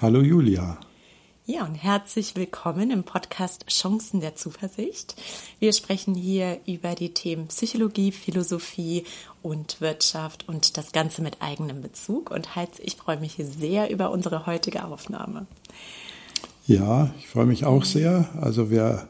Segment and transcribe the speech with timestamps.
[0.00, 0.78] Hallo Julia.
[1.44, 5.16] Ja, und herzlich willkommen im Podcast Chancen der Zuversicht.
[5.58, 9.02] Wir sprechen hier über die Themen Psychologie, Philosophie
[9.42, 12.30] und Wirtschaft und das Ganze mit eigenem Bezug.
[12.30, 15.48] Und Heinz, ich freue mich sehr über unsere heutige Aufnahme.
[16.68, 18.28] Ja, ich freue mich auch sehr.
[18.40, 19.08] Also wir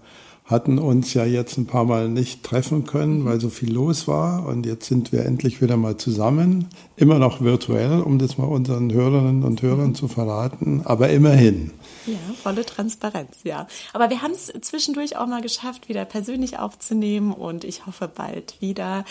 [0.48, 4.47] hatten uns ja jetzt ein paar Mal nicht treffen können, weil so viel los war.
[4.47, 6.69] Und jetzt sind wir endlich wieder mal zusammen.
[6.97, 11.73] Immer noch virtuell, um das mal unseren Hörerinnen und Hörern zu verraten, aber immerhin.
[12.06, 13.66] Ja, volle Transparenz, ja.
[13.92, 18.61] Aber wir haben es zwischendurch auch mal geschafft, wieder persönlich aufzunehmen und ich hoffe bald
[18.61, 19.05] wieder.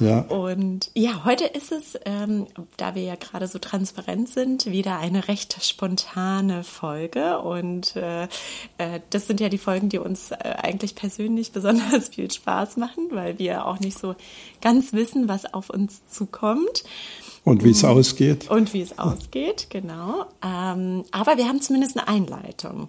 [0.00, 0.20] Ja.
[0.20, 5.28] Und ja, heute ist es, ähm, da wir ja gerade so transparent sind, wieder eine
[5.28, 7.38] recht spontane Folge.
[7.38, 8.24] Und äh,
[8.78, 13.08] äh, das sind ja die Folgen, die uns äh, eigentlich persönlich besonders viel Spaß machen,
[13.10, 14.14] weil wir auch nicht so
[14.60, 16.84] ganz wissen, was auf uns zukommt.
[17.44, 18.50] Und wie es ausgeht.
[18.50, 20.26] Und wie es ausgeht, genau.
[20.42, 22.88] Ähm, aber wir haben zumindest eine Einleitung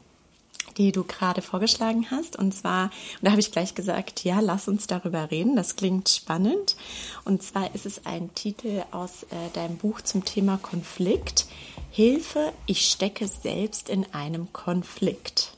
[0.78, 2.38] die du gerade vorgeschlagen hast.
[2.38, 5.56] Und zwar, und da habe ich gleich gesagt, ja, lass uns darüber reden.
[5.56, 6.76] Das klingt spannend.
[7.24, 11.46] Und zwar ist es ein Titel aus äh, deinem Buch zum Thema Konflikt.
[11.92, 15.54] Hilfe, ich stecke selbst in einem Konflikt.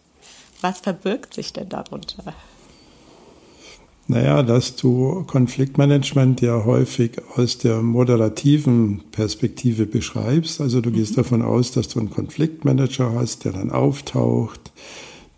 [0.61, 2.33] Was verbirgt sich denn darunter?
[4.09, 10.61] Naja, dass du Konfliktmanagement ja häufig aus der moderativen Perspektive beschreibst.
[10.61, 11.15] Also du gehst mhm.
[11.15, 14.71] davon aus, dass du einen Konfliktmanager hast, der dann auftaucht,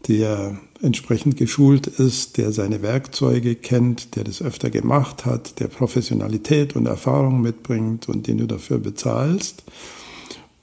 [0.07, 6.75] der entsprechend geschult ist, der seine Werkzeuge kennt, der das öfter gemacht hat, der Professionalität
[6.75, 9.63] und Erfahrung mitbringt und den du dafür bezahlst.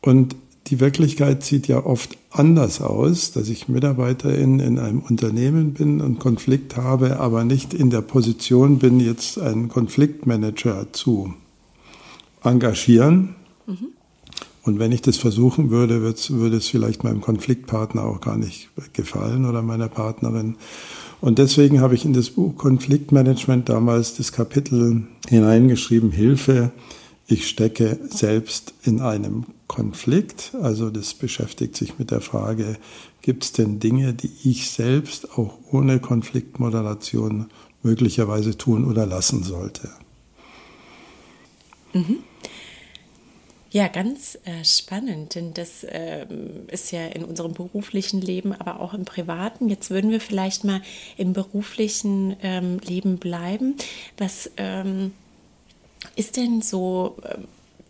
[0.01, 0.37] Und
[0.67, 6.19] die Wirklichkeit sieht ja oft anders aus, dass ich Mitarbeiterin in einem Unternehmen bin und
[6.19, 11.35] Konflikt habe, aber nicht in der Position bin, jetzt einen Konfliktmanager zu
[12.43, 13.37] engagieren.
[13.67, 13.89] Mhm.
[14.65, 19.45] Und wenn ich das versuchen würde, würde es vielleicht meinem Konfliktpartner auch gar nicht gefallen
[19.45, 20.57] oder meiner Partnerin.
[21.21, 26.73] Und deswegen habe ich in das Buch Konfliktmanagement damals das Kapitel hineingeschrieben, Hilfe,
[27.27, 30.55] ich stecke selbst in einem Konflikt.
[30.63, 32.77] Also das beschäftigt sich mit der Frage,
[33.21, 37.49] gibt es denn Dinge, die ich selbst auch ohne Konfliktmoderation
[37.83, 39.91] möglicherweise tun oder lassen sollte?
[41.93, 42.19] Mhm.
[43.73, 46.25] Ja, ganz äh, spannend, denn das äh,
[46.69, 49.69] ist ja in unserem beruflichen Leben, aber auch im privaten.
[49.69, 50.81] Jetzt würden wir vielleicht mal
[51.17, 53.75] im beruflichen ähm, Leben bleiben.
[54.17, 55.13] Was ähm,
[56.17, 57.39] ist denn so äh,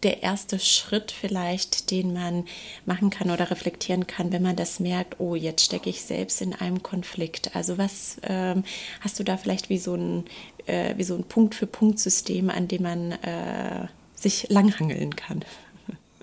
[0.02, 2.44] der erste Schritt vielleicht, den man
[2.84, 6.52] machen kann oder reflektieren kann, wenn man das merkt, oh, jetzt stecke ich selbst in
[6.54, 7.56] einem Konflikt?
[7.56, 8.64] Also was ähm,
[9.00, 10.24] hast du da vielleicht wie so ein,
[10.66, 15.44] äh, wie so ein Punkt-für-Punkt-System, an dem man äh, sich langhangeln kann?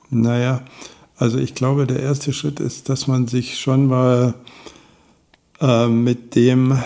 [0.09, 0.63] Naja,
[1.17, 4.35] also ich glaube, der erste Schritt ist, dass man sich schon mal
[5.59, 6.77] äh, mit dem,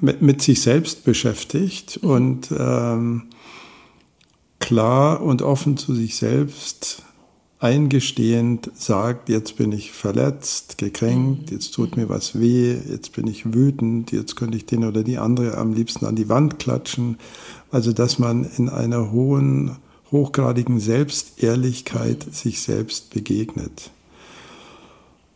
[0.00, 2.10] mit, mit, sich selbst beschäftigt mhm.
[2.10, 3.27] und ähm,
[4.68, 7.02] klar und offen zu sich selbst
[7.58, 11.56] eingestehend sagt, jetzt bin ich verletzt, gekränkt, mhm.
[11.56, 15.16] jetzt tut mir was weh, jetzt bin ich wütend, jetzt könnte ich den oder die
[15.16, 17.16] andere am liebsten an die Wand klatschen.
[17.70, 19.76] Also dass man in einer hohen
[20.12, 23.90] hochgradigen Selbstehrlichkeit sich selbst begegnet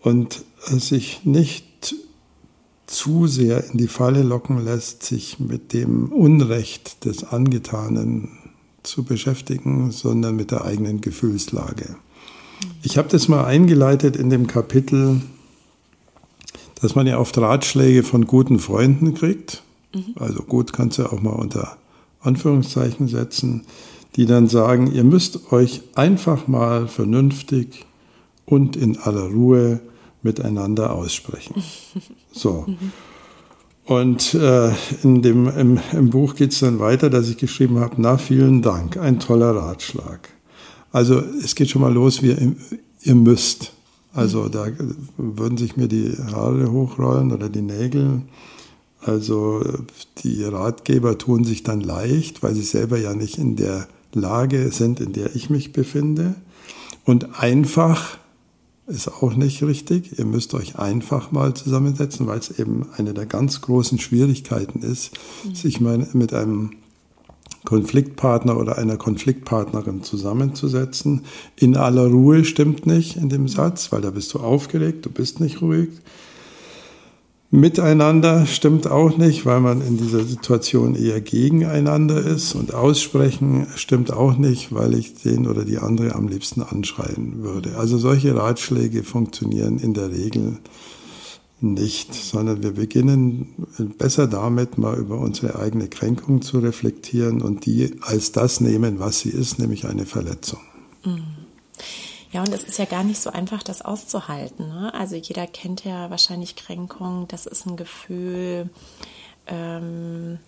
[0.03, 1.94] und sich nicht
[2.84, 8.41] zu sehr in die Falle locken lässt, sich mit dem Unrecht des Angetanen
[8.82, 11.97] zu beschäftigen, sondern mit der eigenen Gefühlslage.
[12.82, 15.20] Ich habe das mal eingeleitet in dem Kapitel,
[16.81, 19.62] dass man ja oft Ratschläge von guten Freunden kriegt.
[19.94, 20.15] Mhm.
[20.16, 21.76] Also gut kannst du auch mal unter
[22.21, 23.66] Anführungszeichen setzen
[24.16, 27.86] die dann sagen, ihr müsst euch einfach mal vernünftig
[28.45, 29.80] und in aller Ruhe
[30.22, 31.62] miteinander aussprechen.
[32.33, 32.66] So.
[33.84, 34.70] Und äh,
[35.02, 38.62] in dem, im, im Buch geht es dann weiter, dass ich geschrieben habe, na vielen
[38.62, 40.28] Dank, ein toller Ratschlag.
[40.92, 42.54] Also es geht schon mal los, wie
[43.02, 43.72] ihr müsst.
[44.14, 44.66] Also da
[45.16, 48.22] würden sich mir die Haare hochrollen oder die Nägel.
[49.00, 49.64] Also
[50.18, 55.00] die Ratgeber tun sich dann leicht, weil sie selber ja nicht in der Lage sind,
[55.00, 56.34] in der ich mich befinde.
[57.04, 58.18] Und einfach
[58.86, 60.18] ist auch nicht richtig.
[60.18, 65.12] Ihr müsst euch einfach mal zusammensetzen, weil es eben eine der ganz großen Schwierigkeiten ist,
[65.44, 65.54] mhm.
[65.54, 66.72] sich mal mit einem
[67.64, 71.22] Konfliktpartner oder einer Konfliktpartnerin zusammenzusetzen.
[71.56, 75.38] In aller Ruhe stimmt nicht in dem Satz, weil da bist du aufgeregt, du bist
[75.38, 75.90] nicht ruhig.
[77.54, 82.54] Miteinander stimmt auch nicht, weil man in dieser Situation eher gegeneinander ist.
[82.54, 87.77] Und aussprechen stimmt auch nicht, weil ich den oder die andere am liebsten anschreien würde.
[87.77, 90.60] Also solche Ratschläge funktionieren in der Regel
[91.60, 93.49] nicht, sondern wir beginnen
[93.99, 99.21] besser damit, mal über unsere eigene Kränkung zu reflektieren und die als das nehmen, was
[99.21, 100.60] sie ist, nämlich eine Verletzung.
[101.04, 101.41] Mhm.
[102.32, 104.68] Ja, und es ist ja gar nicht so einfach, das auszuhalten.
[104.68, 104.92] Ne?
[104.94, 107.28] Also jeder kennt ja wahrscheinlich Kränkung.
[107.28, 108.70] Das ist ein Gefühl,
[109.46, 110.38] ähm,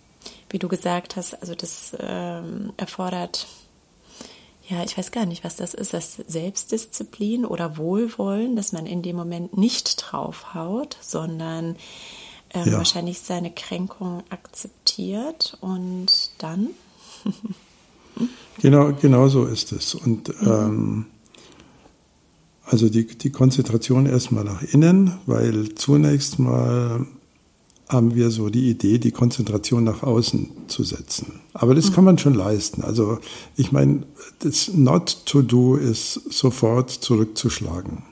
[0.48, 3.46] wie du gesagt hast, also das ähm, erfordert,
[4.68, 9.02] ja, ich weiß gar nicht, was das ist, das Selbstdisziplin oder Wohlwollen, dass man in
[9.02, 11.76] dem Moment nicht draufhaut, sondern
[12.54, 12.78] ähm, ja.
[12.78, 16.70] wahrscheinlich seine Kränkung akzeptiert und dann.
[18.62, 19.94] genau, genau so ist es.
[19.94, 20.48] Und mhm.
[20.48, 21.06] ähm,
[22.64, 27.06] also die, die Konzentration erstmal nach innen, weil zunächst mal
[27.88, 31.40] haben wir so die Idee, die Konzentration nach außen zu setzen.
[31.52, 32.82] Aber das kann man schon leisten.
[32.82, 33.18] Also
[33.56, 34.04] ich meine,
[34.40, 38.02] das Not to do ist sofort zurückzuschlagen.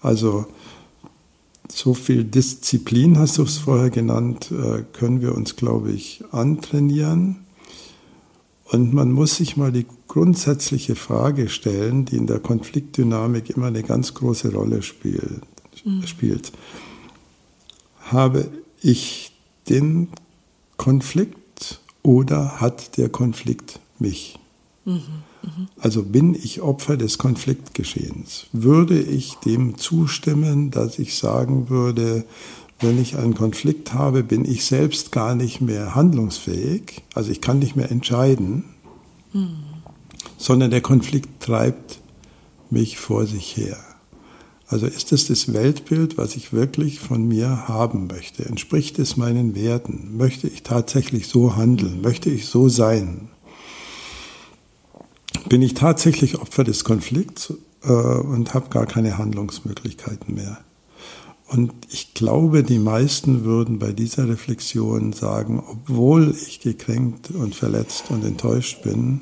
[0.00, 0.46] Also
[1.72, 7.41] so viel Disziplin, hast du es vorher genannt, äh, können wir uns, glaube ich, antrainieren.
[8.72, 13.82] Und man muss sich mal die grundsätzliche Frage stellen, die in der Konfliktdynamik immer eine
[13.82, 15.42] ganz große Rolle spielt.
[15.84, 16.06] Mhm.
[16.06, 16.52] spielt.
[18.00, 19.32] Habe ich
[19.68, 20.08] den
[20.78, 24.38] Konflikt oder hat der Konflikt mich?
[24.86, 25.02] Mhm.
[25.42, 25.68] Mhm.
[25.78, 28.46] Also bin ich Opfer des Konfliktgeschehens?
[28.52, 32.24] Würde ich dem zustimmen, dass ich sagen würde,
[32.82, 37.58] wenn ich einen Konflikt habe, bin ich selbst gar nicht mehr handlungsfähig, also ich kann
[37.58, 38.64] nicht mehr entscheiden,
[39.32, 39.56] hm.
[40.36, 42.00] sondern der Konflikt treibt
[42.70, 43.78] mich vor sich her.
[44.66, 48.46] Also ist es das Weltbild, was ich wirklich von mir haben möchte?
[48.46, 50.16] Entspricht es meinen Werten?
[50.16, 52.00] Möchte ich tatsächlich so handeln?
[52.00, 53.28] Möchte ich so sein?
[55.50, 57.52] Bin ich tatsächlich Opfer des Konflikts
[57.82, 60.58] äh, und habe gar keine Handlungsmöglichkeiten mehr?
[61.52, 68.04] Und ich glaube, die meisten würden bei dieser Reflexion sagen, obwohl ich gekränkt und verletzt
[68.08, 69.20] und enttäuscht bin,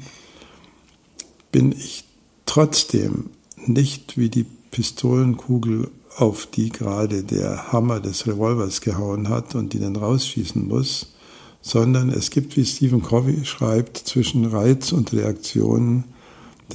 [1.50, 2.04] bin ich
[2.46, 9.72] trotzdem nicht wie die Pistolenkugel, auf die gerade der Hammer des Revolvers gehauen hat und
[9.72, 11.14] die dann rausschießen muss,
[11.62, 16.04] sondern es gibt, wie Stephen Covey schreibt, zwischen Reiz und Reaktion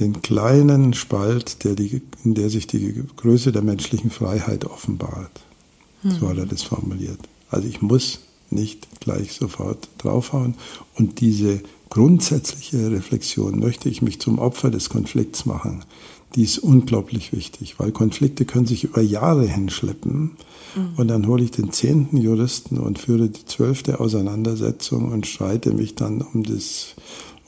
[0.00, 5.40] den kleinen Spalt, der die, in der sich die Größe der menschlichen Freiheit offenbart.
[6.20, 7.18] So hat er das formuliert.
[7.50, 8.20] Also ich muss
[8.50, 10.54] nicht gleich sofort draufhauen.
[10.94, 15.84] Und diese grundsätzliche Reflexion, möchte ich mich zum Opfer des Konflikts machen,
[16.34, 20.32] die ist unglaublich wichtig, weil Konflikte können sich über Jahre hinschleppen.
[20.74, 20.88] Mhm.
[20.96, 25.94] Und dann hole ich den zehnten Juristen und führe die zwölfte Auseinandersetzung und streite mich
[25.94, 26.94] dann um das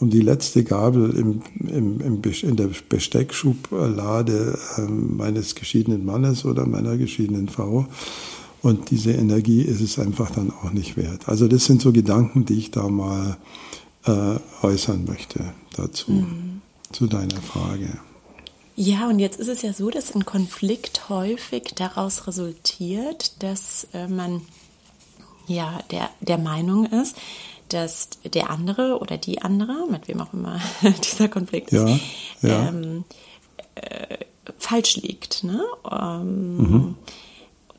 [0.01, 6.67] um die letzte Gabel im, im, im, in der Besteckschublade äh, meines geschiedenen Mannes oder
[6.67, 7.87] meiner geschiedenen Frau.
[8.63, 11.29] Und diese Energie ist es einfach dann auch nicht wert.
[11.29, 13.37] Also das sind so Gedanken, die ich da mal
[14.05, 16.61] äh, äußern möchte dazu, mhm.
[16.93, 17.99] zu deiner Frage.
[18.77, 24.07] Ja, und jetzt ist es ja so, dass ein Konflikt häufig daraus resultiert, dass äh,
[24.07, 24.43] man
[25.49, 27.17] ja der, der Meinung ist,
[27.69, 32.03] dass der andere oder die andere, mit wem auch immer dieser Konflikt ja, ist,
[32.43, 32.69] ja.
[32.69, 33.05] Ähm,
[33.75, 34.19] äh,
[34.59, 35.45] falsch liegt.
[35.45, 35.63] Ne?
[35.91, 36.95] Ähm, mhm.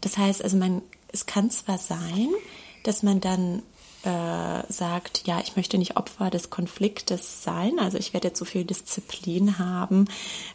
[0.01, 0.81] Das heißt, also man,
[1.11, 2.29] es kann zwar sein,
[2.83, 3.63] dass man dann
[4.03, 8.45] äh, sagt, ja, ich möchte nicht Opfer des Konfliktes sein, also ich werde jetzt so
[8.45, 10.05] viel Disziplin haben,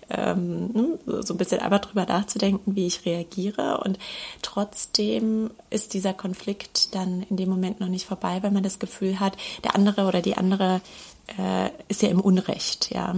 [0.08, 3.98] ähm, ne, so ein bisschen aber drüber nachzudenken, wie ich reagiere und
[4.40, 9.20] trotzdem ist dieser Konflikt dann in dem Moment noch nicht vorbei, weil man das Gefühl
[9.20, 10.80] hat, der andere oder die andere
[11.38, 13.14] äh, ist ja im Unrecht, ja.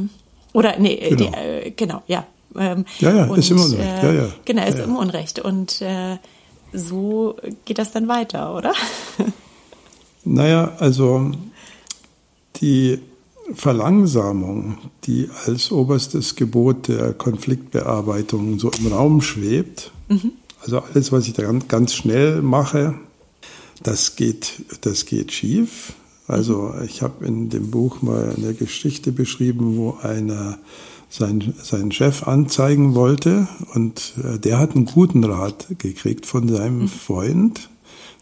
[0.52, 2.26] Oder nee, genau, die, äh, genau ja,
[2.58, 4.02] ähm, ja, ja, und, ist im Unrecht.
[4.02, 4.28] Äh, ja, ja.
[4.44, 4.84] Genau, ist ja, ja.
[4.84, 5.38] im Unrecht.
[5.38, 6.16] Und äh,
[6.72, 8.72] so geht das dann weiter, oder?
[10.26, 11.30] Naja, also
[12.56, 12.98] die
[13.54, 20.32] Verlangsamung, die als oberstes Gebot der Konfliktbearbeitung so im Raum schwebt, mhm.
[20.62, 22.94] also alles, was ich da ganz schnell mache,
[23.84, 25.92] das geht, das geht schief.
[26.26, 30.58] Also ich habe in dem Buch mal eine Geschichte beschrieben, wo einer
[31.08, 36.80] sein, seinen Chef anzeigen wollte und äh, der hat einen guten Rat gekriegt von seinem
[36.80, 36.88] mhm.
[36.88, 37.68] Freund.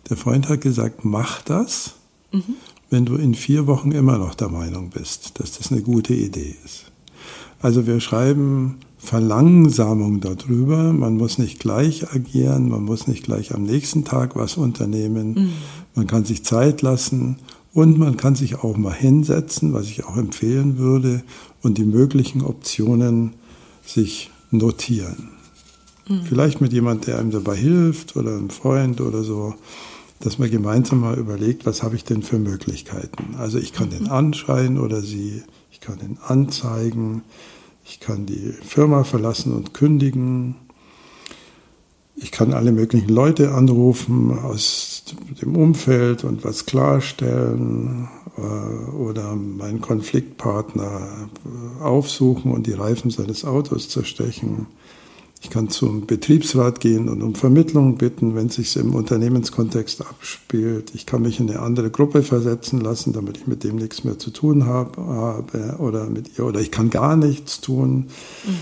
[0.09, 1.95] Der Freund hat gesagt, mach das,
[2.33, 2.57] mhm.
[2.91, 6.57] wenn du in vier Wochen immer noch der Meinung bist, dass das eine gute Idee
[6.65, 6.87] ist.
[7.61, 10.93] Also wir schreiben Verlangsamung darüber.
[10.93, 15.35] Man muss nicht gleich agieren, man muss nicht gleich am nächsten Tag was unternehmen.
[15.35, 15.53] Mhm.
[15.95, 17.37] Man kann sich Zeit lassen
[17.73, 21.23] und man kann sich auch mal hinsetzen, was ich auch empfehlen würde,
[21.63, 23.33] und die möglichen Optionen
[23.85, 25.31] sich notieren.
[26.09, 26.23] Mhm.
[26.25, 29.55] Vielleicht mit jemand, der einem dabei hilft oder einem Freund oder so,
[30.25, 33.37] dass man gemeinsam mal überlegt, was habe ich denn für Möglichkeiten.
[33.37, 37.23] Also ich kann den anschreien oder sie, ich kann den anzeigen,
[37.85, 40.57] ich kann die Firma verlassen und kündigen,
[42.17, 45.05] ich kann alle möglichen Leute anrufen aus
[45.43, 51.29] dem Umfeld und was klarstellen äh, oder meinen Konfliktpartner
[51.83, 54.69] aufsuchen und die Reifen seines Autos zerstechen.
[55.45, 60.93] Ich kann zum Betriebsrat gehen und um Vermittlung bitten, wenn es sich im Unternehmenskontext abspielt.
[60.95, 64.19] Ich kann mich in eine andere Gruppe versetzen lassen, damit ich mit dem nichts mehr
[64.19, 64.99] zu tun habe,
[65.79, 68.07] oder mit ihr oder ich kann gar nichts tun.
[68.47, 68.57] Mhm.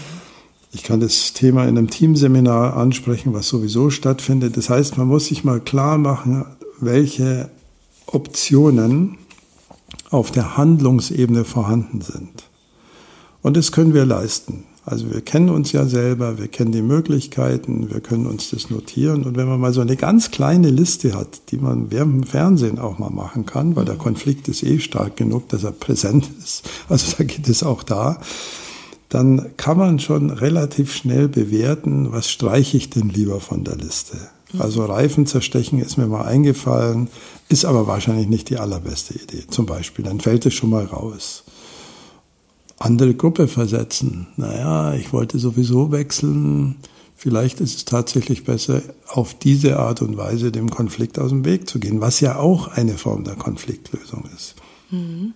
[0.72, 4.56] Ich kann das Thema in einem Teamseminar ansprechen, was sowieso stattfindet.
[4.56, 6.44] Das heißt, man muss sich mal klar machen,
[6.80, 7.48] welche
[8.06, 9.18] Optionen
[10.10, 12.42] auf der Handlungsebene vorhanden sind.
[13.40, 14.64] Und das können wir leisten.
[14.84, 19.22] Also wir kennen uns ja selber, wir kennen die Möglichkeiten, wir können uns das notieren.
[19.22, 22.80] Und wenn man mal so eine ganz kleine Liste hat, die man während dem Fernsehen
[22.80, 26.68] auch mal machen kann, weil der Konflikt ist eh stark genug, dass er präsent ist,
[26.88, 28.18] also da geht es auch da,
[29.08, 34.16] dann kann man schon relativ schnell bewerten, was streiche ich denn lieber von der Liste.
[34.58, 37.08] Also Reifen zerstechen ist mir mal eingefallen,
[37.48, 39.44] ist aber wahrscheinlich nicht die allerbeste Idee.
[39.48, 41.44] Zum Beispiel, dann fällt es schon mal raus.
[42.82, 44.26] Andere Gruppe versetzen.
[44.36, 46.76] Naja, ich wollte sowieso wechseln.
[47.14, 51.68] Vielleicht ist es tatsächlich besser, auf diese Art und Weise dem Konflikt aus dem Weg
[51.68, 54.56] zu gehen, was ja auch eine Form der Konfliktlösung ist.
[54.90, 55.34] Mhm.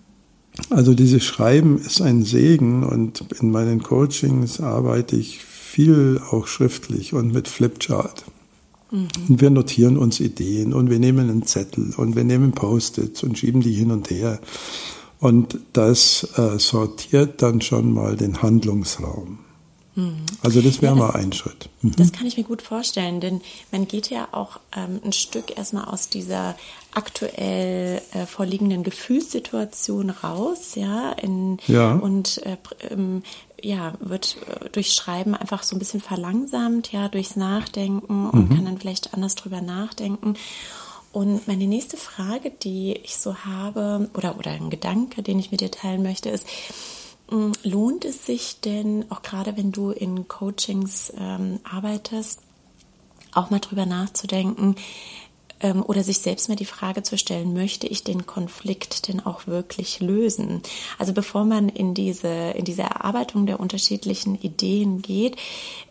[0.69, 7.13] Also dieses Schreiben ist ein Segen und in meinen Coachings arbeite ich viel auch schriftlich
[7.13, 8.25] und mit Flipchart.
[8.91, 9.07] Mhm.
[9.29, 13.37] Und wir notieren uns Ideen und wir nehmen einen Zettel und wir nehmen Post-its und
[13.37, 14.39] schieben die hin und her.
[15.19, 19.39] Und das äh, sortiert dann schon mal den Handlungsraum.
[19.97, 20.27] Mhm.
[20.43, 21.69] Also das wäre ja, mal ein Schritt.
[21.81, 21.95] Mhm.
[21.97, 25.85] Das kann ich mir gut vorstellen, denn man geht ja auch ähm, ein Stück erstmal
[25.85, 26.55] aus dieser
[26.93, 31.93] aktuell äh, vorliegenden Gefühlssituation raus, ja, in, ja.
[31.93, 32.57] und äh,
[32.91, 33.23] ähm,
[33.59, 38.55] ja, wird äh, durch Schreiben einfach so ein bisschen verlangsamt, ja, durchs Nachdenken und mhm.
[38.55, 40.35] kann dann vielleicht anders drüber nachdenken.
[41.17, 45.61] Und meine nächste Frage, die ich so habe, oder, oder ein Gedanke, den ich mit
[45.61, 46.45] dir teilen möchte, ist,
[47.29, 52.41] hm, lohnt es sich denn, auch gerade wenn du in Coachings ähm, arbeitest,
[53.33, 54.75] auch mal drüber nachzudenken
[55.59, 59.47] ähm, oder sich selbst mal die Frage zu stellen, möchte ich den Konflikt denn auch
[59.47, 60.61] wirklich lösen?
[60.99, 65.35] Also bevor man in diese, in diese Erarbeitung der unterschiedlichen Ideen geht,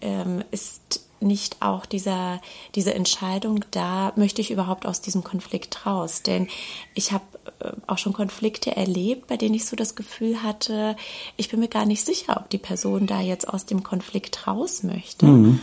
[0.02, 2.40] ähm, ist nicht auch dieser,
[2.75, 6.23] diese Entscheidung da, möchte ich überhaupt aus diesem Konflikt raus?
[6.23, 6.49] Denn
[6.95, 7.25] ich habe
[7.61, 10.97] äh, auch schon Konflikte erlebt, bei denen ich so das Gefühl hatte,
[11.37, 14.83] ich bin mir gar nicht sicher, ob die Person da jetzt aus dem Konflikt raus
[14.83, 15.26] möchte.
[15.26, 15.61] Mhm.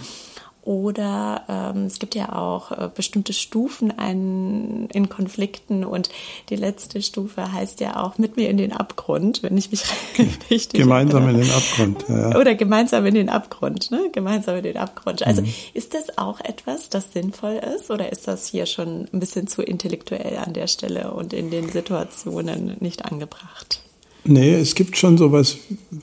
[0.65, 6.09] Oder ähm, es gibt ja auch äh, bestimmte Stufen ein, in Konflikten und
[6.49, 9.83] die letzte Stufe heißt ja auch mit mir in den Abgrund, wenn ich mich
[10.49, 11.41] richtig Gemeinsam erinnere.
[11.41, 12.05] in den Abgrund.
[12.07, 12.39] Ja.
[12.39, 14.09] Oder gemeinsam in den Abgrund, ne?
[14.13, 15.27] Gemeinsam in den Abgrund.
[15.27, 15.53] Also mhm.
[15.73, 19.63] ist das auch etwas, das sinnvoll ist oder ist das hier schon ein bisschen zu
[19.63, 23.81] intellektuell an der Stelle und in den Situationen nicht angebracht?
[24.23, 25.57] Nee, es gibt schon sowas,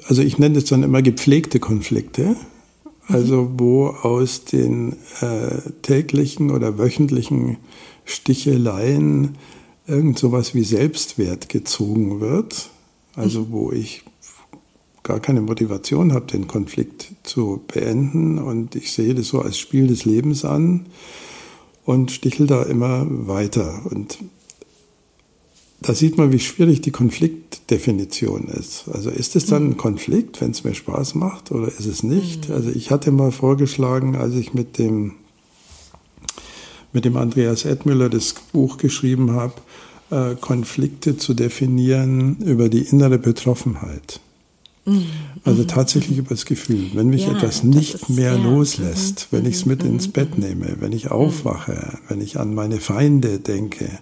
[0.07, 2.37] also ich nenne es dann immer gepflegte Konflikte.
[3.13, 7.57] Also wo aus den äh, täglichen oder wöchentlichen
[8.05, 9.37] Sticheleien
[9.87, 12.71] irgend sowas wie Selbstwert gezogen wird.
[13.17, 14.05] Also wo ich
[15.03, 19.89] gar keine Motivation habe, den Konflikt zu beenden und ich sehe das so als Spiel
[19.89, 20.87] des Lebens an
[21.85, 23.81] und stichel da immer weiter.
[23.91, 24.19] Und
[25.83, 28.85] da sieht man, wie schwierig die Konfliktdefinition ist.
[28.93, 32.49] Also ist es dann ein Konflikt, wenn es mir Spaß macht oder ist es nicht?
[32.49, 32.55] Mhm.
[32.55, 35.15] Also ich hatte mal vorgeschlagen, als ich mit dem,
[36.93, 39.55] mit dem Andreas Edmüller das Buch geschrieben habe,
[40.11, 44.21] äh, Konflikte zu definieren über die innere Betroffenheit.
[44.85, 45.07] Mhm.
[45.45, 45.69] Also mhm.
[45.69, 46.91] tatsächlich über das Gefühl.
[46.93, 48.43] Wenn mich ja, etwas nicht ist, mehr ja.
[48.43, 52.81] loslässt, wenn ich es mit ins Bett nehme, wenn ich aufwache, wenn ich an meine
[52.81, 53.99] Feinde denke,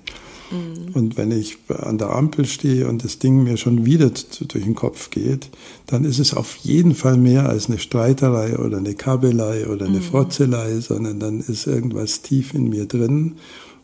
[0.50, 0.94] Mhm.
[0.94, 4.74] Und wenn ich an der Ampel stehe und das Ding mir schon wieder durch den
[4.74, 5.50] Kopf geht,
[5.86, 9.98] dann ist es auf jeden Fall mehr als eine Streiterei oder eine Kabelei oder eine
[9.98, 10.02] mhm.
[10.02, 13.36] Frotzelei, sondern dann ist irgendwas tief in mir drin.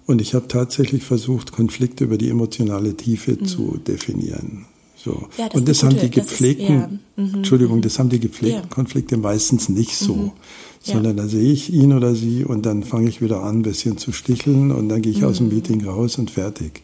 [0.07, 3.45] Und ich habe tatsächlich versucht, Konflikte über die emotionale Tiefe mhm.
[3.47, 4.67] zu definieren.
[5.05, 5.29] So.
[5.37, 7.25] Ja, das und das haben die gepflegten, das ist, ja.
[7.25, 7.35] mhm.
[7.35, 8.71] Entschuldigung, das haben die gepflegten.
[8.71, 10.15] Konflikte meistens nicht so.
[10.15, 10.33] Mhm.
[10.81, 13.97] Sondern da sehe ich ihn oder sie und dann fange ich wieder an, ein bisschen
[13.97, 15.55] zu sticheln und dann gehe ich aus dem mhm.
[15.55, 16.83] Meeting raus und fertig.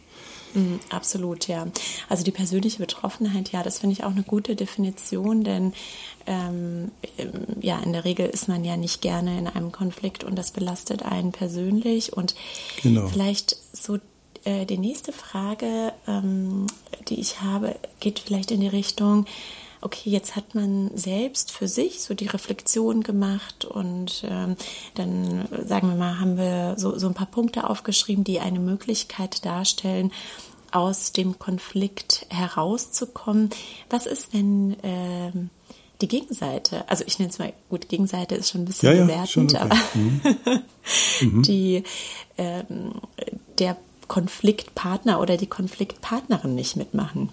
[0.55, 1.67] Mhm, absolut, ja.
[2.09, 5.73] Also die persönliche Betroffenheit, ja, das finde ich auch eine gute Definition, denn
[6.27, 6.91] ähm,
[7.61, 11.03] ja, in der Regel ist man ja nicht gerne in einem Konflikt und das belastet
[11.03, 12.13] einen persönlich.
[12.13, 12.35] Und
[12.83, 13.07] genau.
[13.07, 13.99] vielleicht so
[14.45, 16.67] äh, die nächste Frage, ähm,
[17.09, 19.27] die ich habe, geht vielleicht in die Richtung,
[19.83, 24.57] okay, jetzt hat man selbst für sich so die Reflexion gemacht und ähm,
[24.95, 29.45] dann, sagen wir mal, haben wir so, so ein paar Punkte aufgeschrieben, die eine Möglichkeit
[29.45, 30.13] darstellen,
[30.73, 33.51] aus dem Konflikt herauszukommen.
[33.89, 35.51] Was ist, wenn ähm,
[36.01, 39.53] die Gegenseite, also ich nenne es mal, gut, Gegenseite ist schon ein bisschen ja, bewertend,
[39.53, 39.75] ja, okay.
[39.75, 40.63] aber mhm.
[41.37, 41.43] mhm.
[41.43, 41.83] die,
[42.39, 42.93] ähm,
[43.59, 43.77] der
[44.11, 47.29] Konfliktpartner oder die Konfliktpartnerin nicht mitmachen?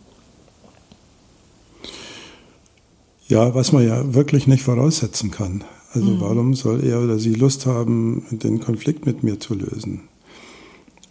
[3.27, 5.63] Ja, was man ja wirklich nicht voraussetzen kann.
[5.93, 6.21] Also mhm.
[6.21, 10.07] warum soll er oder sie Lust haben, den Konflikt mit mir zu lösen?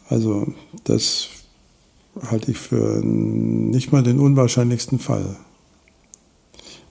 [0.09, 0.47] Also
[0.85, 1.31] das
[2.23, 5.37] halte ich für nicht mal den unwahrscheinlichsten Fall.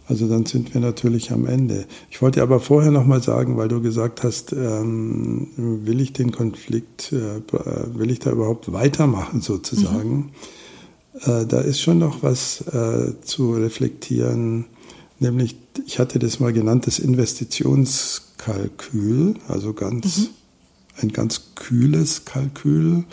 [0.08, 1.86] Also dann sind wir natürlich am Ende.
[2.12, 6.32] Ich wollte aber vorher noch mal sagen, weil du gesagt hast, ähm, will ich den
[6.32, 7.42] Konflikt, äh,
[7.98, 10.16] will ich da überhaupt weitermachen sozusagen?
[10.16, 10.30] Mhm.
[11.22, 14.66] Äh, da ist schon noch was äh, zu reflektieren,
[15.20, 20.28] nämlich ich hatte das mal genannt, das Investitionskalkül, also ganz mhm.
[21.02, 23.04] ein ganz kühles Kalkül.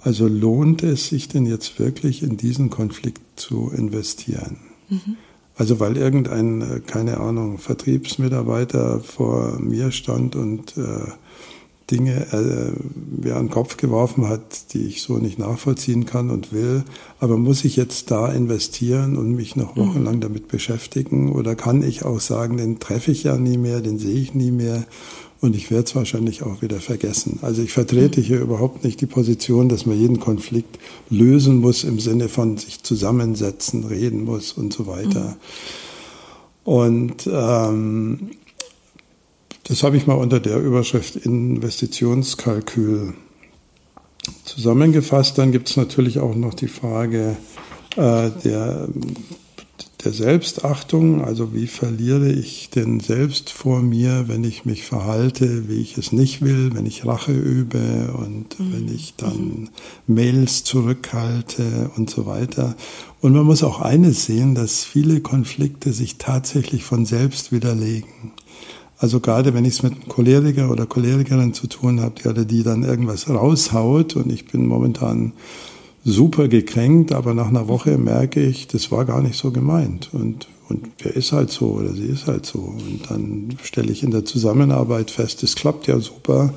[0.00, 4.58] Also lohnt es sich denn jetzt wirklich in diesen Konflikt zu investieren?
[4.88, 5.16] Mhm.
[5.56, 11.10] Also weil irgendein, äh, keine Ahnung, Vertriebsmitarbeiter vor mir stand und äh,
[11.90, 16.52] Dinge äh, mir an den Kopf geworfen hat, die ich so nicht nachvollziehen kann und
[16.52, 16.82] will.
[17.20, 19.80] Aber muss ich jetzt da investieren und mich noch mhm.
[19.80, 21.32] wochenlang damit beschäftigen?
[21.32, 24.50] Oder kann ich auch sagen, den treffe ich ja nie mehr, den sehe ich nie
[24.50, 24.84] mehr
[25.44, 27.38] und ich werde es wahrscheinlich auch wieder vergessen.
[27.42, 30.78] Also ich vertrete hier überhaupt nicht die Position, dass man jeden Konflikt
[31.10, 35.36] lösen muss im Sinne von sich zusammensetzen, reden muss und so weiter.
[36.64, 38.30] Und ähm,
[39.64, 43.12] das habe ich mal unter der Überschrift Investitionskalkül
[44.44, 45.36] zusammengefasst.
[45.36, 47.36] Dann gibt es natürlich auch noch die Frage
[47.96, 48.88] äh, der
[50.04, 55.80] der Selbstachtung, also wie verliere ich denn selbst vor mir, wenn ich mich verhalte, wie
[55.80, 58.72] ich es nicht will, wenn ich Rache übe und mhm.
[58.72, 59.70] wenn ich dann
[60.06, 62.76] Mails zurückhalte und so weiter.
[63.20, 68.32] Und man muss auch eines sehen, dass viele Konflikte sich tatsächlich von selbst widerlegen.
[68.98, 72.44] Also gerade wenn ich es mit einem Choleriker oder Cholerikerin zu tun habe, die, oder
[72.44, 75.32] die dann irgendwas raushaut und ich bin momentan
[76.04, 80.10] super gekränkt, aber nach einer Woche merke ich, das war gar nicht so gemeint.
[80.12, 82.58] Und, und der ist halt so oder sie ist halt so.
[82.58, 86.52] Und dann stelle ich in der Zusammenarbeit fest, es klappt ja super.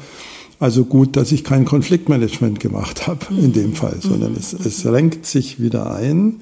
[0.59, 5.25] Also gut, dass ich kein Konfliktmanagement gemacht habe in dem Fall, sondern es, es renkt
[5.25, 6.41] sich wieder ein.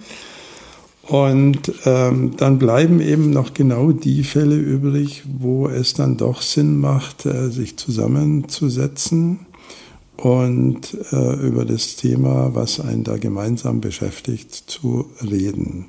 [1.04, 6.78] Und ähm, dann bleiben eben noch genau die Fälle übrig, wo es dann doch Sinn
[6.78, 9.45] macht, äh, sich zusammenzusetzen
[10.18, 15.88] und äh, über das Thema, was einen da gemeinsam beschäftigt, zu reden.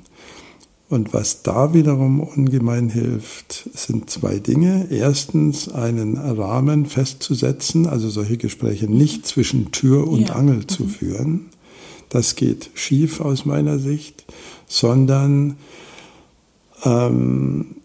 [0.89, 4.87] Und was da wiederum ungemein hilft, sind zwei Dinge.
[4.89, 10.35] Erstens, einen Rahmen festzusetzen, also solche Gespräche nicht zwischen Tür und ja.
[10.35, 10.67] Angel mhm.
[10.69, 11.45] zu führen.
[12.09, 14.25] Das geht schief aus meiner Sicht,
[14.65, 15.57] sondern
[16.85, 17.76] ähm,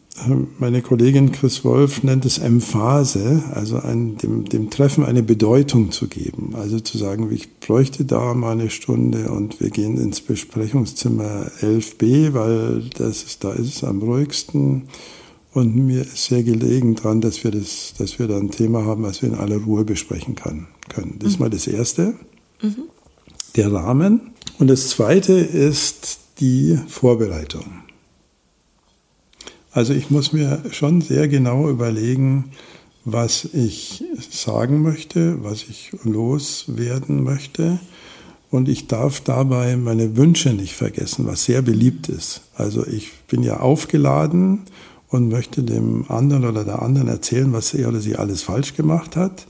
[0.58, 6.06] meine Kollegin Chris Wolf nennt es Emphase, also ein, dem, dem Treffen eine Bedeutung zu
[6.06, 6.54] geben.
[6.54, 12.34] Also zu sagen, ich bräuchte da mal eine Stunde und wir gehen ins Besprechungszimmer 11b,
[12.34, 14.82] weil das ist, da ist es am ruhigsten.
[15.54, 19.02] Und mir ist sehr gelegen dran, dass wir, das, dass wir da ein Thema haben,
[19.02, 21.16] was wir in aller Ruhe besprechen kann, können.
[21.18, 22.14] Das ist mal das Erste,
[22.62, 22.84] mhm.
[23.56, 24.32] der Rahmen.
[24.58, 27.81] Und das Zweite ist die Vorbereitung.
[29.72, 32.52] Also ich muss mir schon sehr genau überlegen,
[33.04, 37.80] was ich sagen möchte, was ich loswerden möchte.
[38.50, 42.42] Und ich darf dabei meine Wünsche nicht vergessen, was sehr beliebt ist.
[42.54, 44.60] Also ich bin ja aufgeladen
[45.08, 49.16] und möchte dem anderen oder der anderen erzählen, was er oder sie alles falsch gemacht
[49.16, 49.46] hat.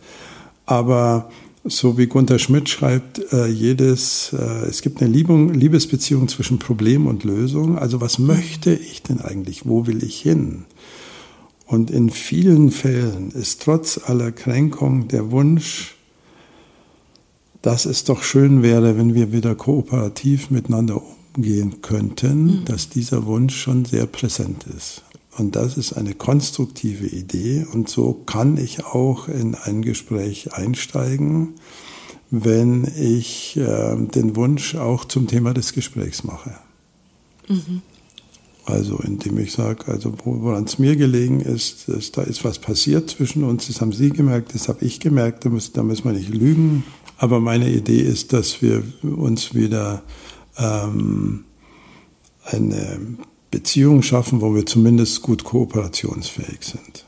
[0.66, 1.30] Aber
[1.64, 7.06] so wie Gunther Schmidt schreibt, äh, jedes, äh, es gibt eine Liebung, Liebesbeziehung zwischen Problem
[7.06, 7.78] und Lösung.
[7.78, 9.66] Also was möchte ich denn eigentlich?
[9.66, 10.64] Wo will ich hin?
[11.66, 15.94] Und in vielen Fällen ist trotz aller Kränkung der Wunsch,
[17.62, 21.00] dass es doch schön wäre, wenn wir wieder kooperativ miteinander
[21.34, 22.64] umgehen könnten, mhm.
[22.64, 25.02] dass dieser Wunsch schon sehr präsent ist.
[25.38, 31.54] Und das ist eine konstruktive Idee und so kann ich auch in ein Gespräch einsteigen,
[32.30, 36.54] wenn ich äh, den Wunsch auch zum Thema des Gesprächs mache.
[37.48, 37.80] Mhm.
[38.64, 43.10] Also indem ich sage, also woran es mir gelegen ist, dass da ist was passiert
[43.10, 46.12] zwischen uns, das haben Sie gemerkt, das habe ich gemerkt, da müssen, da müssen wir
[46.12, 46.84] nicht lügen.
[47.16, 50.02] Aber meine Idee ist, dass wir uns wieder
[50.58, 51.44] ähm,
[52.44, 52.98] eine
[53.52, 57.04] Beziehung schaffen, wo wir zumindest gut kooperationsfähig sind.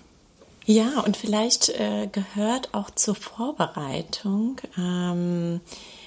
[0.67, 5.61] Ja, und vielleicht äh, gehört auch zur Vorbereitung ähm,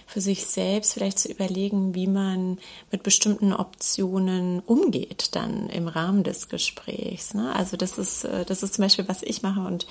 [0.07, 2.57] für sich selbst vielleicht zu überlegen, wie man
[2.91, 7.33] mit bestimmten Optionen umgeht dann im Rahmen des Gesprächs.
[7.33, 7.53] Ne?
[7.53, 9.85] Also das ist, äh, das ist zum Beispiel, was ich mache und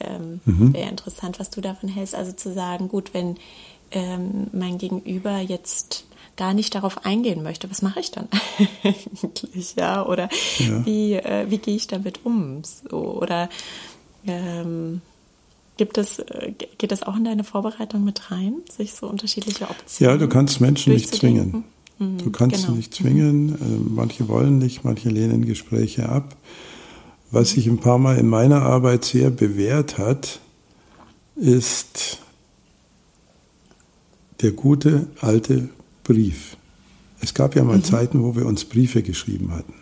[0.00, 0.74] ähm, mhm.
[0.74, 2.14] wäre interessant, was du davon hältst.
[2.14, 3.36] Also zu sagen, gut, wenn
[3.92, 8.28] ähm, mein Gegenüber jetzt gar nicht darauf eingehen möchte, was mache ich dann
[8.82, 10.06] eigentlich, ja?
[10.06, 10.86] Oder ja.
[10.86, 12.62] wie, äh, wie gehe ich damit um?
[12.64, 13.48] So, oder
[14.26, 15.02] ähm,
[15.78, 20.12] Gibt es, äh, geht das auch in deine Vorbereitung mit rein, sich so unterschiedliche Optionen?
[20.12, 21.64] Ja, du kannst Menschen nicht zwingen.
[21.98, 22.68] Mhm, du kannst genau.
[22.68, 23.46] sie nicht zwingen.
[23.46, 23.94] Mhm.
[23.94, 26.36] Manche wollen nicht, manche lehnen Gespräche ab.
[27.30, 30.40] Was sich ein paar Mal in meiner Arbeit sehr bewährt hat,
[31.36, 32.18] ist
[34.42, 35.70] der gute alte
[36.04, 36.56] Brief.
[37.20, 37.84] Es gab ja mal mhm.
[37.84, 39.74] Zeiten, wo wir uns Briefe geschrieben hatten.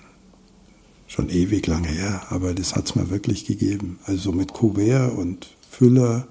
[1.06, 3.98] Schon ewig lange her, aber das hat es mal wirklich gegeben.
[4.04, 6.28] Also mit Kuvert und Füller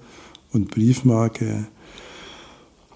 [0.52, 1.66] und Briefmarke.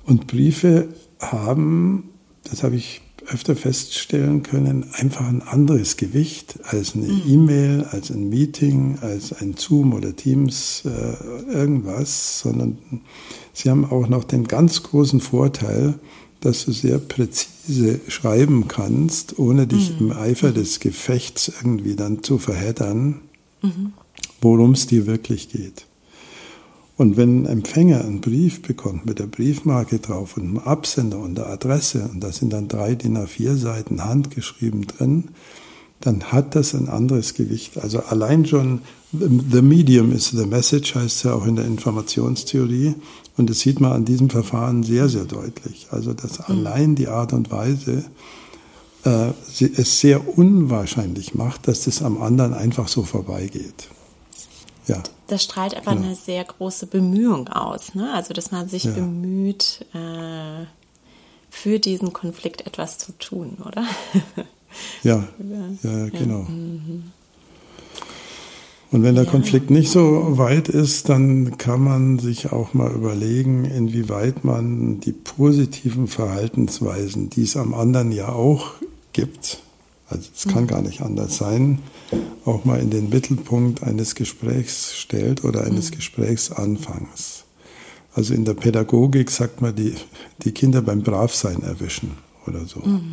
[0.05, 0.89] Und Briefe
[1.21, 2.11] haben,
[2.45, 7.23] das habe ich öfter feststellen können, einfach ein anderes Gewicht als eine mhm.
[7.27, 12.79] E-Mail, als ein Meeting, als ein Zoom oder Teams, äh, irgendwas, sondern
[13.53, 15.95] sie haben auch noch den ganz großen Vorteil,
[16.45, 20.11] dass du sehr präzise schreiben kannst, ohne dich mhm.
[20.11, 23.23] im Eifer des Gefechts irgendwie dann zu verheddern,
[23.63, 23.93] mhm.
[24.41, 25.87] worum es dir wirklich geht.
[26.97, 31.35] Und wenn ein Empfänger einen Brief bekommt mit der Briefmarke drauf und einem Absender und
[31.37, 35.31] der Adresse, und da sind dann drei DIN A4 Seiten handgeschrieben drin,
[36.05, 37.79] dann hat das ein anderes Gewicht.
[37.79, 42.95] Also allein schon The Medium is the Message heißt es ja auch in der Informationstheorie.
[43.37, 45.87] Und das sieht man an diesem Verfahren sehr, sehr deutlich.
[45.91, 46.45] Also dass mhm.
[46.57, 48.05] allein die Art und Weise
[49.05, 53.89] äh, es sehr unwahrscheinlich macht, dass das am anderen einfach so vorbeigeht.
[54.87, 55.03] Ja.
[55.29, 56.09] Das strahlt aber genau.
[56.09, 57.95] eine sehr große Bemühung aus.
[57.95, 58.13] Ne?
[58.13, 58.93] Also, dass man sich ja.
[58.93, 60.67] bemüht, äh,
[61.49, 63.87] für diesen Konflikt etwas zu tun, oder?
[65.03, 65.25] ja,
[65.83, 66.43] ja, genau.
[66.43, 67.05] Mhm.
[68.91, 69.31] Und wenn der ja.
[69.31, 75.13] Konflikt nicht so weit ist, dann kann man sich auch mal überlegen, inwieweit man die
[75.13, 78.75] positiven Verhaltensweisen, die es am anderen ja auch
[79.13, 79.59] gibt,
[80.09, 80.69] also es kann mhm.
[80.69, 81.81] gar nicht anders sein,
[82.45, 85.97] auch mal in den Mittelpunkt eines Gesprächs stellt oder eines mhm.
[85.97, 87.45] Gesprächsanfangs.
[88.15, 89.95] Also in der Pädagogik sagt man, die,
[90.45, 92.13] die Kinder beim Bravsein erwischen
[92.47, 92.81] oder so.
[92.81, 93.11] Mhm.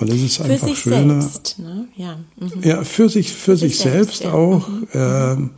[0.00, 1.20] Und es ist für einfach sich schöner.
[1.20, 1.88] Selbst, ne?
[1.96, 2.18] ja.
[2.38, 2.62] Mhm.
[2.62, 4.68] ja, für sich, für sich, sich selbst, selbst, auch.
[4.94, 5.36] Ja.
[5.36, 5.50] Mhm.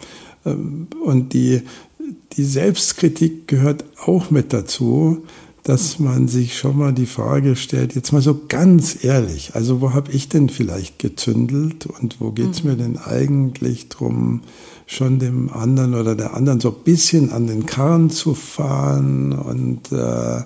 [0.45, 0.57] Äh, äh,
[1.05, 1.63] und die,
[2.33, 5.25] die Selbstkritik gehört auch mit dazu
[5.63, 9.93] dass man sich schon mal die Frage stellt, jetzt mal so ganz ehrlich, also wo
[9.93, 12.71] habe ich denn vielleicht gezündelt und wo geht es mhm.
[12.71, 14.43] mir denn eigentlich drum,
[14.87, 19.93] schon dem anderen oder der anderen so ein bisschen an den Karren zu fahren und,
[19.93, 20.43] äh,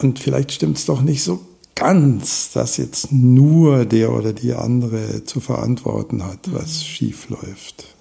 [0.00, 1.40] und vielleicht stimmt es doch nicht so
[1.74, 6.84] ganz, dass jetzt nur der oder die andere zu verantworten hat, was mhm.
[6.84, 7.94] schief läuft.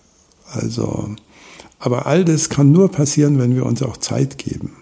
[0.52, 1.10] Also,
[1.80, 4.74] aber all das kann nur passieren, wenn wir uns auch Zeit geben.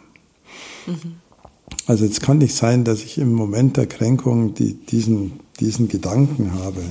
[1.85, 6.53] Also es kann nicht sein, dass ich im Moment der Kränkung die, diesen, diesen Gedanken
[6.55, 6.81] habe.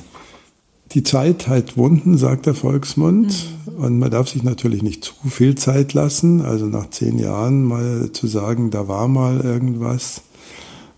[0.93, 3.29] Die Zeit heilt Wunden, sagt der Volksmund.
[3.67, 3.85] Mhm.
[3.85, 6.41] Und man darf sich natürlich nicht zu viel Zeit lassen.
[6.41, 10.23] Also nach zehn Jahren mal zu sagen, da war mal irgendwas,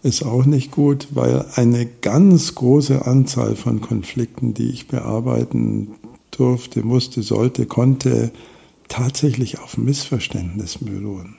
[0.02, 5.92] ist auch nicht gut, weil eine ganz große Anzahl von Konflikten, die ich bearbeiten
[6.30, 8.32] durfte, musste, sollte, konnte,
[8.88, 11.36] tatsächlich auf Missverständnis beruhen.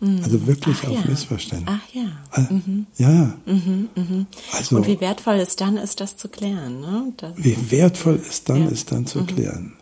[0.00, 0.20] Mhm.
[0.22, 1.10] Also wirklich Ach, auf ja.
[1.10, 1.78] Missverständnis.
[1.78, 2.08] Ach ja.
[2.32, 2.86] Ah, mhm.
[2.96, 3.34] Ja.
[3.46, 6.80] Mhm, mhm, also, Und wie wertvoll es dann ist, das zu klären.
[6.80, 7.12] Ne?
[7.16, 8.68] Das, wie wertvoll es dann ja.
[8.70, 9.26] ist, dann zu mhm.
[9.26, 9.72] klären.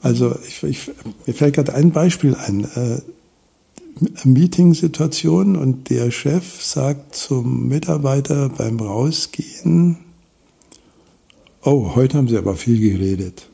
[0.00, 0.90] Also ich, ich,
[1.24, 2.66] mir fällt gerade ein Beispiel ein.
[4.24, 9.98] Meeting-Situation und der Chef sagt zum Mitarbeiter beim Rausgehen,
[11.62, 13.48] oh, heute haben Sie aber viel geredet.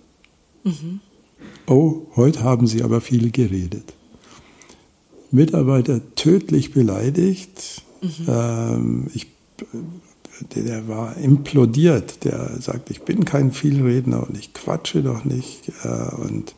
[1.67, 3.95] Oh, heute haben Sie aber viel geredet.
[5.31, 7.83] Mitarbeiter tödlich beleidigt.
[8.01, 8.27] Mhm.
[8.27, 9.27] Ähm, ich
[10.55, 12.25] der war implodiert.
[12.25, 15.73] Der sagt, ich bin kein Vielredner und ich quatsche doch nicht.
[15.83, 16.55] Äh, und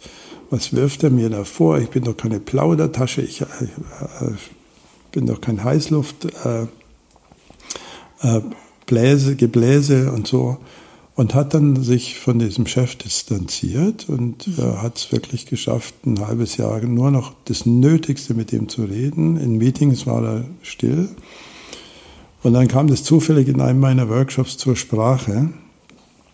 [0.51, 1.79] was wirft er mir da vor?
[1.79, 3.47] Ich bin doch keine Plaudertasche, ich äh,
[5.13, 6.27] bin doch kein Heißluft.
[6.45, 6.67] Äh,
[8.85, 10.59] Bläse, Gebläse und so
[11.15, 16.27] und hat dann sich von diesem Chef distanziert und äh, hat es wirklich geschafft, ein
[16.27, 19.37] halbes Jahr nur noch das Nötigste mit ihm zu reden.
[19.37, 21.09] In Meetings war er still.
[22.43, 25.51] Und dann kam das zufällig in einem meiner Workshops zur Sprache.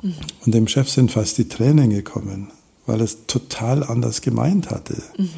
[0.02, 0.14] Mhm.
[0.44, 2.52] Und dem Chef sind fast die Tränen gekommen,
[2.86, 5.02] weil er es total anders gemeint hatte.
[5.18, 5.30] Mhm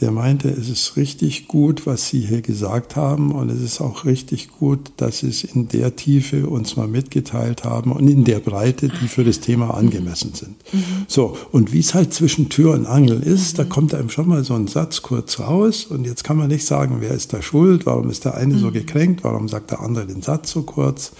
[0.00, 4.06] der meinte, es ist richtig gut, was Sie hier gesagt haben und es ist auch
[4.06, 8.40] richtig gut, dass Sie es in der Tiefe uns mal mitgeteilt haben und in der
[8.40, 10.56] Breite, die für das Thema angemessen sind.
[10.72, 10.84] Mhm.
[11.06, 13.56] So, und wie es halt zwischen Tür und Angel ist, mhm.
[13.58, 16.64] da kommt einem schon mal so ein Satz kurz raus und jetzt kann man nicht
[16.64, 20.06] sagen, wer ist da schuld, warum ist der eine so gekränkt, warum sagt der andere
[20.06, 21.12] den Satz so kurz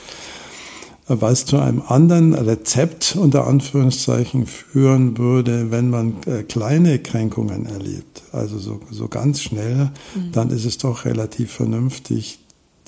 [1.11, 8.23] was zu einem anderen Rezept unter Anführungszeichen führen würde, wenn man äh, kleine Kränkungen erlebt,
[8.33, 10.33] also so, so ganz schnell, mhm.
[10.33, 12.39] dann ist es doch relativ vernünftig,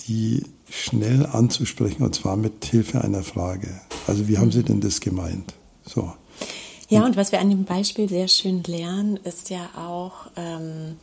[0.08, 3.68] die schnell anzusprechen und zwar mit Hilfe einer Frage.
[4.06, 5.54] Also wie haben Sie denn das gemeint?
[5.84, 6.12] So.
[6.88, 10.96] Ja, und was wir an dem Beispiel sehr schön lernen, ist ja auch, ähm,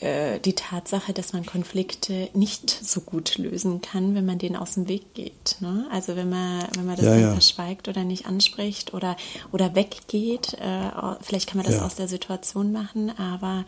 [0.00, 4.74] äh, die Tatsache, dass man Konflikte nicht so gut lösen kann, wenn man denen aus
[4.74, 5.56] dem Weg geht.
[5.60, 5.86] Ne?
[5.90, 7.32] Also wenn man, wenn man das ja, ja.
[7.32, 9.16] verschweigt oder nicht anspricht oder,
[9.52, 11.84] oder weggeht, äh, vielleicht kann man das ja.
[11.84, 13.64] aus der Situation machen, aber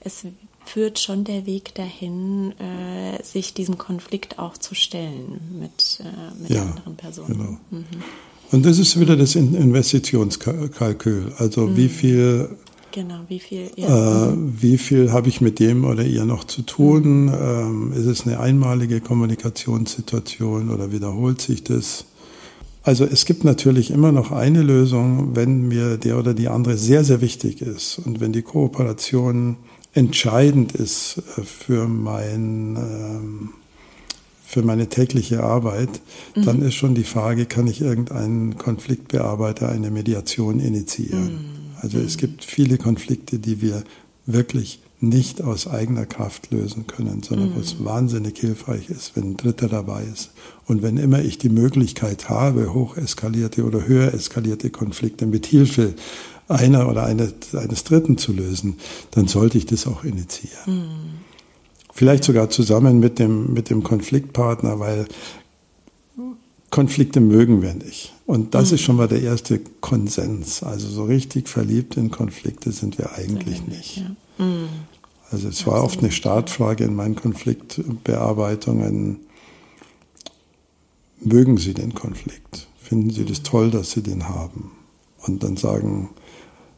[0.00, 0.24] es
[0.64, 6.58] führt schon der Weg dahin, äh, sich diesem Konflikt auch zu stellen mit, äh, mit
[6.58, 7.28] anderen Personen.
[7.28, 7.58] Genau.
[7.70, 7.84] Mhm.
[8.50, 11.32] Und das ist wieder das Investitionskalkül.
[11.38, 11.76] Also mhm.
[11.76, 12.56] wie viel
[12.94, 13.72] Genau, wie viel?
[13.74, 14.28] Ja.
[14.28, 17.28] Äh, wie viel habe ich mit dem oder ihr noch zu tun?
[17.28, 22.04] Ähm, ist es eine einmalige Kommunikationssituation oder wiederholt sich das?
[22.84, 27.02] Also es gibt natürlich immer noch eine Lösung, wenn mir der oder die andere sehr,
[27.02, 29.56] sehr wichtig ist und wenn die Kooperation
[29.92, 33.48] entscheidend ist äh, für mein ähm,
[34.46, 35.88] für meine tägliche Arbeit,
[36.36, 36.44] mhm.
[36.44, 41.32] dann ist schon die Frage, kann ich irgendeinen Konfliktbearbeiter, eine Mediation initiieren?
[41.32, 41.53] Mhm.
[41.84, 43.84] Also es gibt viele Konflikte, die wir
[44.24, 47.56] wirklich nicht aus eigener Kraft lösen können, sondern mhm.
[47.56, 50.30] wo es wahnsinnig hilfreich ist, wenn ein Dritter dabei ist.
[50.66, 55.92] Und wenn immer ich die Möglichkeit habe, hocheskalierte oder höher eskalierte Konflikte mit Hilfe
[56.48, 58.76] einer oder eines, eines Dritten zu lösen,
[59.10, 60.56] dann sollte ich das auch initiieren.
[60.66, 61.24] Mhm.
[61.92, 65.06] Vielleicht sogar zusammen mit dem, mit dem Konfliktpartner, weil
[66.74, 68.12] Konflikte mögen wir nicht.
[68.26, 68.74] Und das mhm.
[68.74, 70.64] ist schon mal der erste Konsens.
[70.64, 73.98] Also so richtig verliebt in Konflikte sind wir eigentlich nicht.
[73.98, 74.44] Ja.
[74.44, 74.68] Mhm.
[75.30, 79.20] Also es war oft eine Startfrage in meinen Konfliktbearbeitungen.
[81.20, 82.66] Mögen Sie den Konflikt?
[82.76, 83.44] Finden Sie das mhm.
[83.44, 84.72] toll, dass Sie den haben?
[85.18, 86.10] Und dann sagen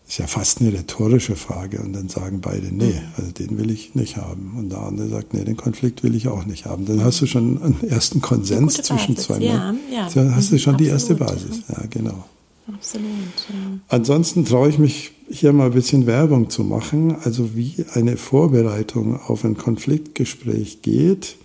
[0.08, 1.80] ist ja fast eine rhetorische Frage.
[1.80, 3.00] Und dann sagen beide, nee, mhm.
[3.16, 4.54] also den will ich nicht haben.
[4.56, 6.86] Und der andere sagt, nee, den Konflikt will ich auch nicht haben.
[6.86, 10.08] Dann hast du schon einen ersten Konsens zwischen zwei ja, ja.
[10.14, 11.62] Dann hast du schon Absolut, die erste Basis.
[11.68, 12.24] Ja, genau.
[12.72, 13.06] Absolut.
[13.48, 13.78] Ja.
[13.88, 17.16] Ansonsten traue ich mich hier mal ein bisschen Werbung zu machen.
[17.24, 21.36] Also wie eine Vorbereitung auf ein Konfliktgespräch geht,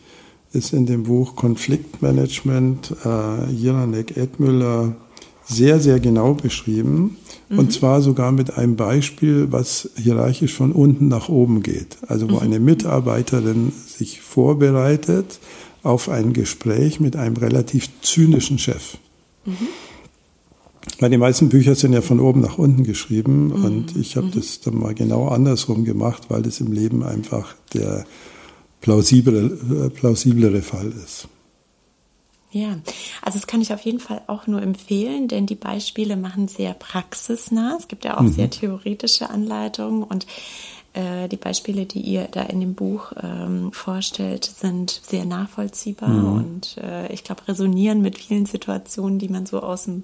[0.54, 4.96] ist in dem Buch Konfliktmanagement äh, Jiranek Edmüller
[5.52, 7.18] sehr, sehr genau beschrieben.
[7.50, 7.60] Mhm.
[7.60, 11.98] Und zwar sogar mit einem Beispiel, was hierarchisch von unten nach oben geht.
[12.08, 12.42] Also wo mhm.
[12.42, 15.40] eine Mitarbeiterin sich vorbereitet
[15.84, 18.98] auf ein Gespräch mit einem relativ zynischen Chef.
[19.46, 19.68] Mhm.
[21.00, 23.66] Weil die meisten Bücher sind ja von oben nach unten geschrieben mhm.
[23.66, 24.32] und ich habe mhm.
[24.32, 28.06] das dann mal genau andersrum gemacht, weil das im Leben einfach der
[28.82, 31.28] plausiblere, plausiblere Fall ist.
[32.52, 32.78] Ja,
[33.22, 36.74] also das kann ich auf jeden Fall auch nur empfehlen, denn die Beispiele machen sehr
[36.74, 37.78] praxisnah.
[37.80, 38.34] Es gibt ja auch mhm.
[38.34, 40.28] sehr theoretische Anleitungen und
[40.94, 46.34] äh, die Beispiele, die ihr da in dem Buch ähm, vorstellt, sind sehr nachvollziehbar mhm.
[46.34, 50.04] und äh, ich glaube resonieren mit vielen Situationen, die man so aus dem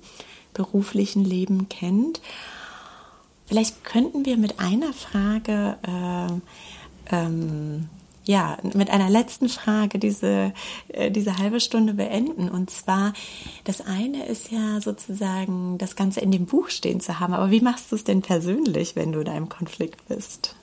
[0.54, 2.22] beruflichen Leben kennt.
[3.48, 7.90] Vielleicht könnten wir mit einer Frage äh, ähm,
[8.28, 10.54] ja, mit einer letzten Frage diese,
[10.90, 12.50] äh, diese halbe Stunde beenden.
[12.50, 13.13] Und zwar,
[13.63, 17.34] das eine ist ja sozusagen, das Ganze in dem Buch stehen zu haben.
[17.34, 20.56] Aber wie machst du es denn persönlich, wenn du in einem Konflikt bist?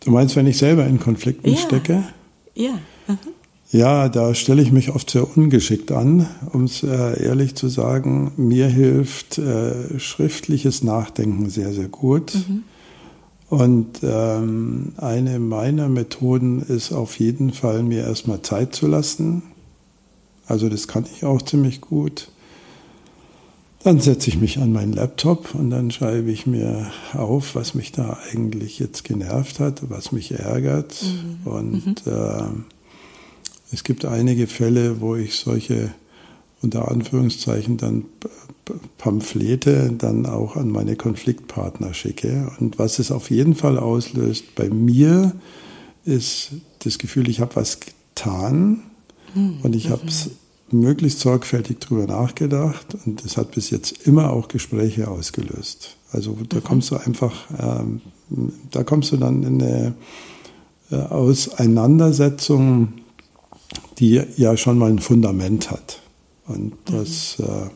[0.00, 1.56] Du meinst, wenn ich selber in Konflikten ja.
[1.56, 2.02] stecke?
[2.54, 2.78] Ja.
[3.06, 3.18] Mhm.
[3.72, 8.32] Ja, da stelle ich mich oft sehr ungeschickt an, um es äh, ehrlich zu sagen.
[8.36, 12.34] Mir hilft äh, schriftliches Nachdenken sehr, sehr gut.
[12.34, 12.64] Mhm
[13.48, 19.42] Und ähm, eine meiner Methoden ist auf jeden Fall, mir erstmal Zeit zu lassen.
[20.46, 22.28] Also das kann ich auch ziemlich gut.
[23.84, 27.92] Dann setze ich mich an meinen Laptop und dann schreibe ich mir auf, was mich
[27.92, 31.04] da eigentlich jetzt genervt hat, was mich ärgert.
[31.04, 31.48] Mhm.
[31.48, 32.12] Und mhm.
[32.12, 32.42] Äh,
[33.70, 35.94] es gibt einige Fälle, wo ich solche
[36.62, 38.04] unter Anführungszeichen dann
[38.98, 42.50] Pamphlete dann auch an meine Konfliktpartner schicke.
[42.58, 45.32] Und was es auf jeden Fall auslöst bei mir,
[46.04, 48.82] ist das Gefühl, ich habe was getan
[49.34, 49.58] mhm.
[49.62, 50.30] und ich habe es
[50.70, 55.96] möglichst sorgfältig drüber nachgedacht und es hat bis jetzt immer auch Gespräche ausgelöst.
[56.10, 56.64] Also da mhm.
[56.64, 58.00] kommst du einfach, ähm,
[58.70, 59.94] da kommst du dann in eine
[60.90, 62.94] äh, Auseinandersetzung,
[63.98, 66.00] die ja schon mal ein Fundament hat.
[66.46, 67.70] Und das äh,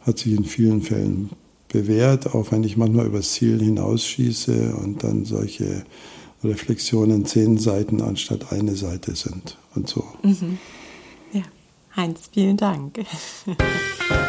[0.00, 1.30] hat sich in vielen Fällen
[1.68, 5.84] bewährt, auch wenn ich manchmal übers Ziel hinausschieße und dann solche
[6.44, 10.04] Reflexionen zehn Seiten anstatt eine Seite sind und so.
[10.22, 10.58] Mhm.
[11.32, 11.42] Ja,
[11.96, 12.98] Heinz, vielen Dank.